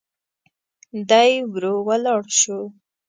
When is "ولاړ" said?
1.87-2.21